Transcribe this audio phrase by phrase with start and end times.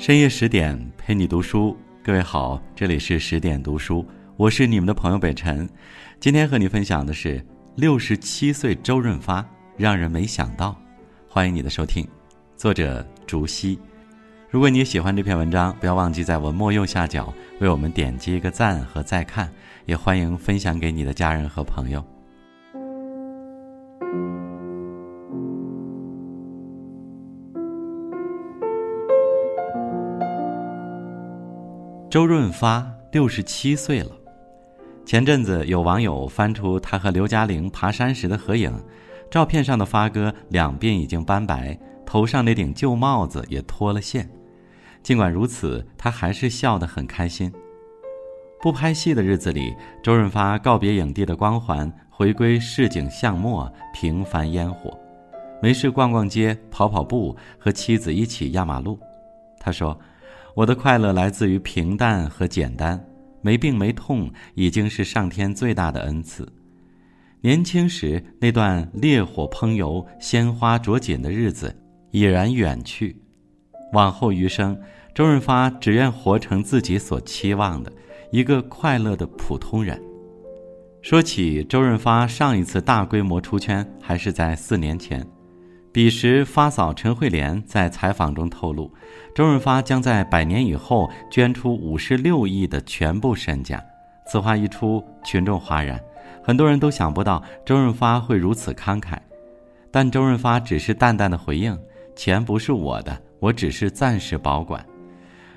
[0.00, 4.02] 深夜十点陪你读书，各位好，这里是十点读书，
[4.38, 5.68] 我是你们的朋友北辰。
[6.18, 7.44] 今天和你分享的是
[7.76, 9.46] 六十七岁周润发，
[9.76, 10.74] 让人没想到。
[11.28, 12.08] 欢迎你的收听，
[12.56, 13.78] 作者竹溪。
[14.48, 17.30] 如果你喜欢这篇文章，不要忘记在文末右下角
[17.60, 19.52] 为我们点击一个赞和再看，
[19.84, 22.02] 也欢迎分享给你的家人和朋友。
[32.10, 34.10] 周润发六十七岁了。
[35.06, 38.72] 前阵子有网友翻出他和刘嘉玲爬山时的合影，
[39.30, 44.28] 照片上的发哥两鬓已经斑白，头上那顶旧帽子也脱了线。
[45.04, 47.52] 尽管如此，他还是笑得很开心。
[48.60, 54.98] 不拍戏的日子里，周润发告别影帝的光环，回归市井巷陌、平凡烟火，
[55.62, 58.98] 没事逛逛街、跑跑步，和妻子一起压马路。
[59.60, 59.96] 他说。
[60.54, 63.02] 我的快乐来自于平淡和简单，
[63.40, 66.46] 没病没痛已经是上天最大的恩赐。
[67.42, 71.74] 年轻时那段烈火烹油、鲜花着锦的日子
[72.10, 73.16] 已然远去，
[73.92, 74.78] 往后余生，
[75.14, 77.90] 周润发只愿活成自己所期望的
[78.30, 79.98] 一个快乐的普通人。
[81.00, 85.26] 说起周润发上一次大规模出圈，还是在四年前。
[85.92, 88.92] 彼时，发嫂陈慧莲在采访中透露，
[89.34, 93.82] 周润发将在百年以后捐出五十六亿的全部身家。
[94.24, 96.00] 此话一出，群众哗然，
[96.44, 99.18] 很多人都想不到周润发会如此慷慨。
[99.90, 101.76] 但周润发只是淡淡的回应
[102.14, 104.84] ：“钱不是我的，我只是暂时保管。”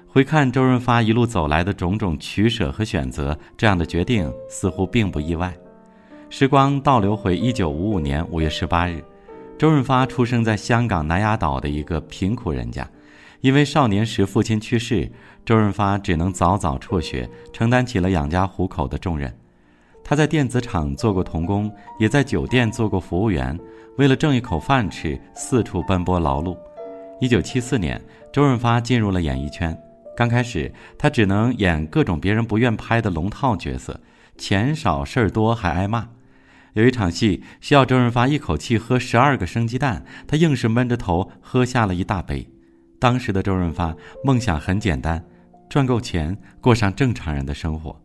[0.10, 5.54] 回看周润发一路走来的种种取舍和选择，这样的决定似乎并不意外。
[6.32, 9.04] 时光倒流回一九五五年五月十八日。
[9.58, 12.90] 周润发出生在香港南丫岛的一个贫苦人家，
[13.42, 15.10] 因为少年时父亲去世，
[15.46, 19.34] 周润发只能早早辍学，承担起了养家糊口的重任。
[20.04, 23.58] 他在电子厂做过童工，也在酒店做过服务员，
[23.98, 26.58] 为了挣一口饭吃，四处奔波劳碌。
[27.22, 28.02] 一九七四年，
[28.34, 29.78] 周润发进入了演艺圈。
[30.16, 33.98] 刚开始，他只能演各种别人不愿拍的龙套角色，
[34.38, 36.10] 钱少事儿多，还挨骂。
[36.74, 42.48] 有一场戏需要周润发一口气喝十二个生鸡蛋，他硬是闷着头喝下了一大杯。
[43.00, 45.24] 当时的周润发梦想很简单，
[45.70, 48.00] 赚够钱过上正常人的生活。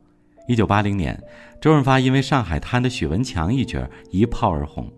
[0.47, 1.19] 一九八零年，
[1.61, 4.91] 周润发因为《上海滩》的许文强一角一炮而红，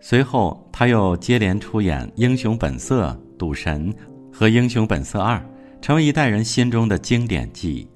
[0.00, 3.92] 随后他又接连出演《英雄本色》《赌神》
[4.32, 5.36] 和《英雄本色二》，
[5.80, 7.88] 成为一代人心中的经典记忆。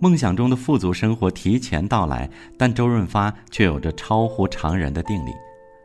[0.00, 5.30] 梦想中的富足生活提前到来，但周润发却有着超乎常人的定力。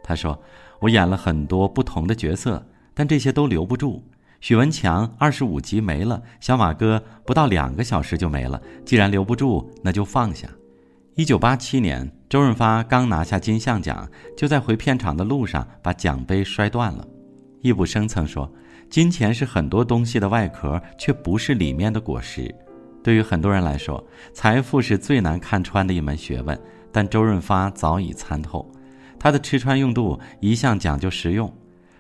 [0.03, 0.39] 他说
[0.79, 2.63] ：“我演了很多不同的角色，
[2.93, 4.03] 但这些都留不住。
[4.39, 8.61] 许文强二十五集没了，小马哥不到两个小时就没了。
[8.85, 10.47] 既然留不住，那就放下。”
[11.15, 17.07] 一九八七年，周润发刚拿下金像奖，就在回片场的路上把奖杯摔断了。
[17.61, 18.51] 易卜生曾说
[18.89, 22.53] ：“金钱是很多东西的外壳，却不是里面的果实。”
[23.03, 24.01] 对于很多人来说，
[24.33, 26.57] 财富是最难看穿的一门学问，
[26.91, 28.65] 但周润发早已参透。
[29.19, 31.53] 他的吃穿用度一向讲究实用。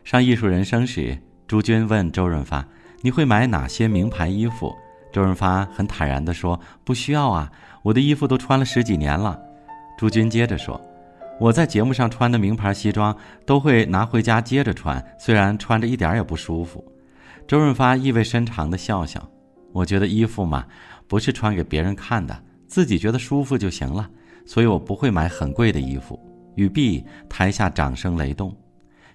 [0.03, 2.65] 上《艺术人生》时，朱军问周润发
[3.01, 4.73] ：“你会买哪些名牌衣服？”
[5.11, 7.51] 周润发很坦然地说：“不需要啊，
[7.83, 9.39] 我的衣服都穿了十几年了。”
[9.97, 10.79] 朱军接着说
[11.39, 13.15] ：“我在节目上穿的名牌西装
[13.45, 16.83] 都会拿回家接着穿，虽然穿着一点也不舒服。”
[17.47, 19.29] 周润发意味深长地笑笑
[19.71, 20.65] ：“我觉得衣服嘛。”
[21.07, 22.37] 不是穿给别人看的，
[22.67, 24.09] 自己觉得舒服就行了，
[24.45, 26.19] 所以我不会买很贵的衣服。
[26.55, 28.55] 语毕，台下掌声雷动。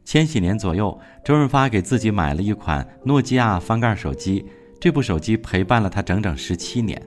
[0.05, 4.45] 千禧年左右，周润发给自己买了一款诺基亚翻盖手机，
[4.81, 7.01] 这部手机陪伴了他整整十七年。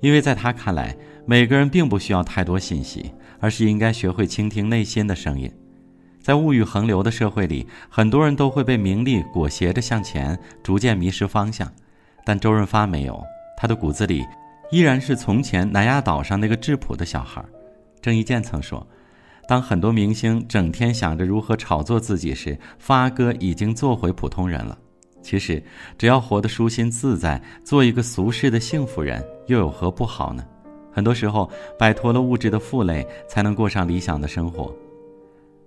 [0.00, 0.96] 因为在他看来，
[1.26, 5.52] 每个人并不需要太多信息，而是应该学会倾听内心的声音。
[6.20, 11.70] 在物欲横流的社会里，很多人都会被名利裹挟着向前，逐渐迷失方向，
[12.24, 13.22] 但周润发没有。
[13.62, 14.26] 他的骨子里，
[14.72, 17.40] 依然是从前南丫岛上那个质朴的小孩。
[18.00, 18.84] 郑伊健曾说
[19.46, 24.76] ：“当很多明星整天想着如何炒作自己时，发哥已经做回普通人了。
[25.22, 25.62] 其实，
[25.96, 30.44] 只要活得舒心自在，做一个俗世的幸福人，又有何不好呢？
[30.92, 31.48] 很多时候，
[31.78, 34.74] 摆脱了物质的负累，才能过上理想的生活。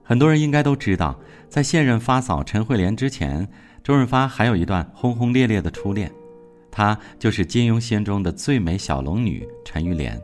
[0.03, 3.47] 很多人应该都知道，在现任发嫂陈慧莲之前，
[3.85, 6.11] 周润发还有一段轰轰烈烈的初恋。”
[6.75, 10.21] 她就是金庸心中的最美小龙女陈玉莲，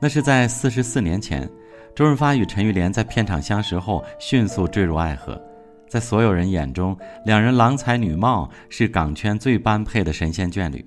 [0.00, 1.46] 那是在四十四年前，
[1.94, 5.38] 周润发与陈玉莲在片场相识后，迅速坠入爱河。
[5.86, 6.96] 在所有人眼中，
[7.26, 10.82] 两人郎才女貌，是港圈最般配的神仙眷侣。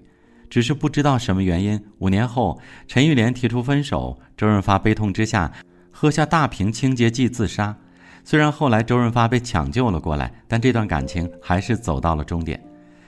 [0.50, 5.52] 只是不知道什么原因，五年后，陈玉莲提出分手，周润发悲痛之下，
[5.92, 7.78] 喝下大瓶清洁剂自杀。
[8.24, 12.60] 虽然后来周润发被抢救了过来，但这段感情还是走到了终点。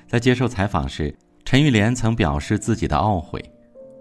[0.07, 1.11] 在接受采访时，
[1.45, 3.39] 陈玉莲曾表示自己的懊悔：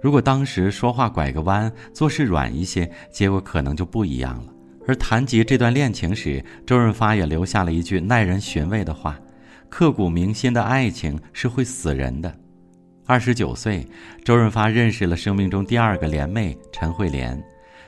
[0.00, 4.52] 如果当时说话拐个弯，做事软一些，结果可能就不一样了。
[4.88, 9.20] 而谈及这段恋情时，周润发也留下了一句耐人寻味的话
[9.69, 12.35] ：“刻骨铭心的爱情是会死人的。”
[13.06, 13.87] 二十九岁，
[14.25, 17.38] 周润发认识了生命中第二个莲妹陈慧莲。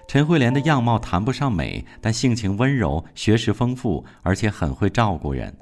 [0.06, 5.52] 陈慧莲的样貌谈不上美，但性情温柔，学识丰富，而且很会照顾人。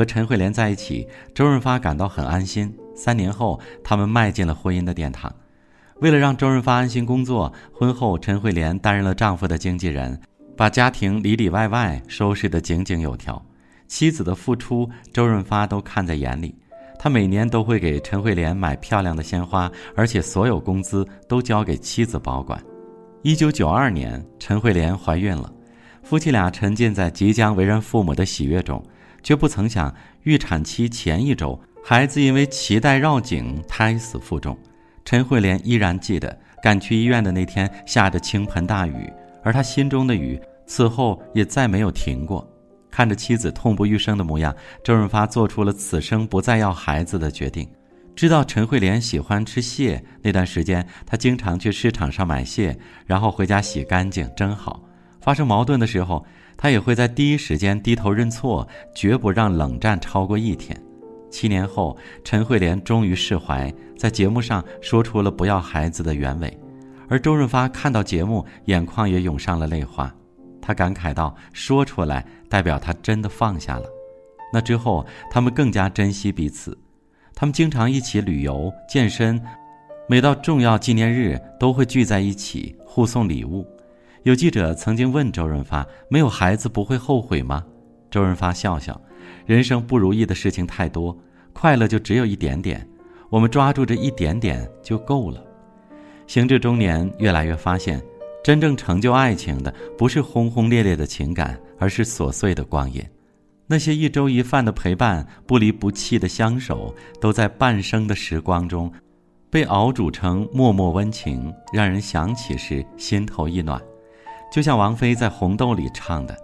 [0.00, 2.74] 和陈慧莲在一起，周润发感到很安心。
[2.94, 5.30] 三年后，他们迈进了婚姻的殿堂。
[5.96, 10.18] 为了让周润发安心工作，婚后陈慧莲担任了丈夫的经纪人，
[10.56, 13.44] 把家庭里里外外收拾得井井有条。
[13.88, 16.54] 妻子的付出，周润发都看在眼里。
[16.98, 22.58] 他每年都会给陈慧莲买漂亮的鲜花，而且所有工资都交给妻子保管。
[23.20, 25.52] 一九九二年，陈慧莲怀孕了，
[26.02, 28.82] 夫妻俩沉浸在即将为人父母的喜悦中，
[29.22, 34.56] 却不曾想预产期前一周，孩子因为脐带绕颈胎死腹中。
[35.04, 39.10] 陈慧莲依然记得赶去医院的那天下着倾盆大雨，
[39.42, 42.46] 而她心中的雨此后也再没有停过。
[42.90, 47.68] 看着妻子痛不欲生的模样，周润发做出了此生不再要孩子的决定。
[48.16, 52.76] 知道陈慧莲喜欢吃蟹，那段时间他经常去市场上买蟹，
[53.06, 54.82] 然后回家洗干净蒸好。
[55.20, 56.24] 发生矛盾的时候，
[56.56, 60.78] 他也会在第一时间低头认错，绝不让冷战超过一天。
[61.30, 66.58] 七年后，陈慧莲终于释怀，在节目上说出了不要孩子的原委，
[67.08, 70.12] 而周润发看到节目，眼眶也涌上了泪花。
[70.60, 73.86] 他感慨道：“说出来，代表他真的放下了。”
[74.52, 76.76] 那之后，他们更加珍惜彼此。
[77.34, 79.40] 他们经常一起旅游、健身，
[80.08, 83.64] 每到重要纪念日都会聚在一起互送礼物。
[84.22, 87.64] 有记者曾经问周润发：“没有孩子不会后悔吗？”
[88.10, 89.00] 周润发笑笑
[89.46, 91.16] ：“人生不如意的事情太多，
[91.52, 92.86] 快乐就只有一点点，
[93.30, 95.42] 我们抓住这一点点就够了。”
[96.26, 98.00] 行至中年，越来越发现。
[98.42, 103.04] 真正成就爱情的，不是轰轰烈烈的情感，而是琐碎的光阴。
[103.66, 108.90] 那些一粥一饭的陪伴，不离不弃的相守，都在半生的时光中，
[109.50, 113.80] 被熬煮成脉脉温情，让人想起时心头一暖。
[114.50, 116.36] 就像王菲在《红豆》里唱的：“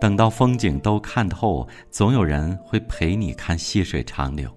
[0.00, 4.48] 等到风景都看透，总有人会陪你看细水长流。”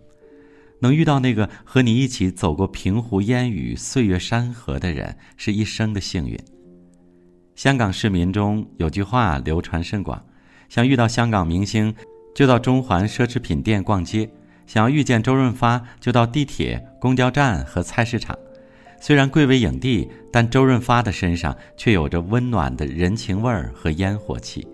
[0.79, 6.39] 能遇到那个和你一起走过平湖烟雨、岁月山河的人，是一生的幸运。
[7.55, 10.23] 香港市民中有句话流传甚广：
[10.69, 11.93] 想遇到香港明星，
[12.33, 14.27] 就到中环奢侈品店逛街；
[14.65, 18.35] 想要遇见周润发，就到地铁、公交站和菜市场。
[19.01, 24.65] 虽然贵为影帝，但周润发的身上却有着温暖的人情味儿和烟火气。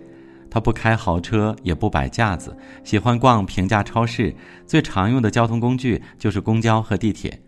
[0.52, 4.36] 他不开豪车，也不摆架子，喜欢逛平价超市，
[4.66, 7.40] 最常用的交通工具就是公交和地铁。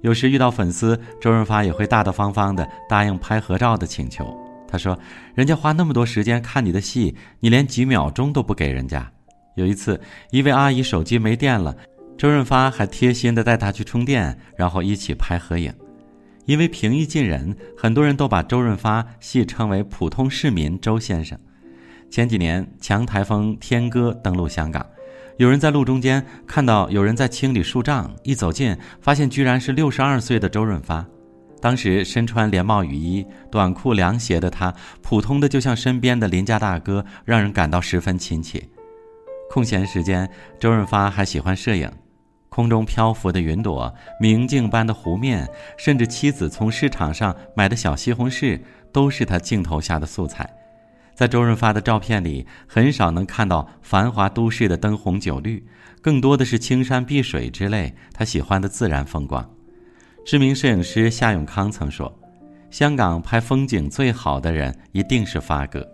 [0.00, 4.36] 有时遇到粉丝，周润发也会大大方方地答应拍合照的请求。
[4.66, 4.98] 他说
[5.36, 9.08] ：“人家花那么多时间看你的戏，你连几秒钟都不给人家。”
[9.54, 10.00] 有一次，
[10.32, 11.76] 一位阿姨手机没电了，
[12.18, 15.72] 周润发还贴心的带她去充电，然后一起拍合影。
[16.46, 21.38] 因为平易近人，很多人都把周润发戏称为“普通市民周先生”。
[22.08, 24.86] 前几年，强台风天鸽登陆香港，
[25.38, 31.04] 有人在路中间看到有人在清理树障，一走近，发现居然是六十二岁的周润发。
[31.60, 34.72] 当时身穿连帽雨衣、短裤、凉鞋的他，
[35.02, 38.62] 普通的就像身边的邻家大哥，让人感到十分亲切。
[39.50, 41.90] 空闲时间，周润发还喜欢摄影。
[42.56, 45.46] 空中漂浮的云朵、明镜般的湖面，
[45.76, 48.58] 甚至妻子从市场上买的小西红柿，
[48.90, 50.50] 都是他镜头下的素材。
[51.14, 55.62] 在周润发的照片里，很少能看到繁华都市的灯红酒绿，
[56.00, 59.46] 更多的是青山碧水之类他喜欢的自然风光。
[60.24, 62.10] 知名摄影师夏永康曾说
[62.72, 65.86] ：“香港拍风景最好的人一定是发哥，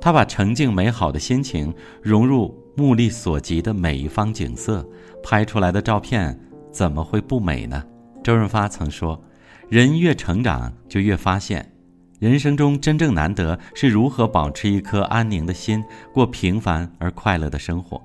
[0.00, 4.86] 他把沉静美好的心情融入目力所及的每一方景色，
[5.22, 6.38] 拍出来的照片
[6.70, 7.84] 怎么会不美呢？”
[8.22, 9.22] 周润发曾说
[9.68, 11.72] ：“人越成长，就越发现，
[12.20, 18.00] 人生中真正难得是如何保持一颗安宁的心，过平凡而快乐的生活。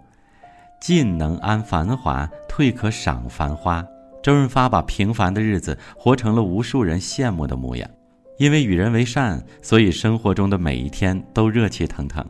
[0.81, 3.85] 进能安繁华，退可赏繁花。”
[4.23, 7.89] 周润发把平凡的日子活成了无数人羡慕的模样，
[8.37, 12.21] 因为与人为善，所以生活中的每一天都热气腾腾；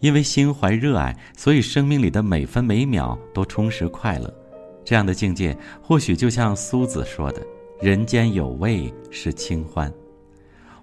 [0.00, 4.32] 因为心怀热爱，所以生命里的每分每秒都充实快乐。
[4.84, 7.40] 这样的境界，或许就像苏子说的
[7.80, 9.90] ：“人间有味是清欢。”《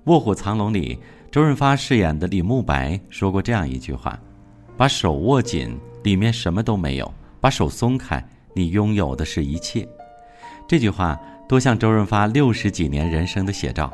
[0.05, 0.99] 卧虎藏龙》里，
[1.29, 4.19] 周润发饰演的李慕白说过这样一句话
[4.75, 7.05] ：“把手握紧，里面什么都没有；
[7.39, 8.23] 把手松开，
[8.55, 9.87] 你拥有的是一切。”
[10.67, 13.91] 这句话多像周润发六十几年人生的写照。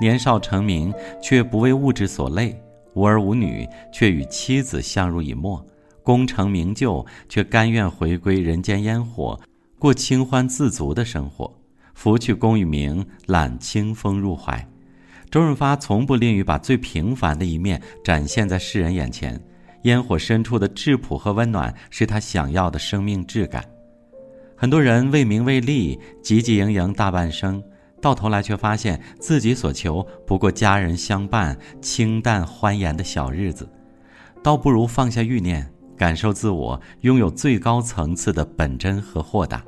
[0.00, 0.90] 年少成名，
[1.22, 2.54] 却不为物质所累；
[2.94, 5.58] 无儿无女，却与妻子相濡以沫；
[6.02, 9.38] 功成名就，却甘愿回归人间烟火，
[9.78, 11.52] 过清欢自足的生活。
[11.94, 14.66] 拂去功与名，揽清风入怀。
[15.30, 19.40] 周润发从不吝于把最平凡的一面展现在世人眼前，
[19.82, 23.64] 烟火深处的质朴和温暖，是他想要的生命质感。
[24.56, 27.62] 很多人为名为利，汲汲营营大半生。
[28.00, 33.68] 到头来却发现自己所求不过家人相伴、清淡欢颜的小日子，
[34.42, 39.62] 倒不如放下欲念，感受自我拥有最高层次的本真和豁达。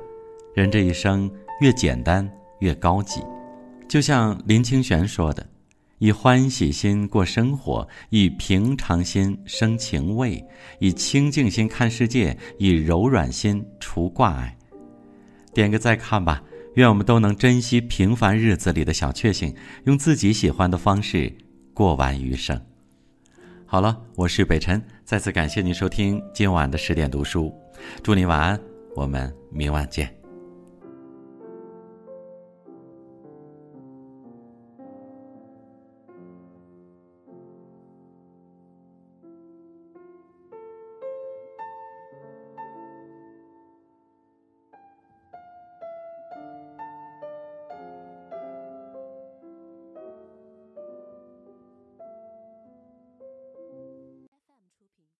[0.55, 1.29] 人这一生
[1.61, 2.27] 越简单
[2.59, 3.21] 越高级，
[3.87, 5.45] 就像林清玄说的
[5.99, 10.43] ：“以欢喜心过生活，以平常心生情味，
[10.79, 14.57] 以清净心看世界，以柔软心除挂碍。”
[15.53, 16.41] 点个再看吧。
[16.75, 21.31] 愿我们都能珍惜平凡日子里的小确幸，用自己喜欢的方式
[21.73, 22.59] 过完余生。
[23.65, 27.53] 好了，我是北辰，再次感谢您收听今晚的十点读书，
[28.01, 28.59] 祝您晚安，
[28.95, 30.22] 我们明晚见。